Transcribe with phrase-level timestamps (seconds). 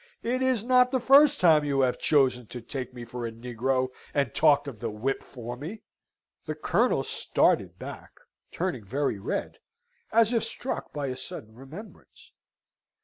[0.23, 3.89] It is not the first time you have chosen to take me for a negro,
[4.15, 5.83] and talked of the whip for me."
[6.45, 8.13] The Colonel started back,
[8.51, 9.59] turning very red,
[10.11, 12.31] and as if struck by a sudden remembrance.